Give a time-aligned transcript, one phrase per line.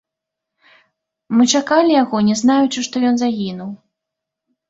[1.39, 3.69] Мы чакалі яго, не знаючы, што ён загінуў.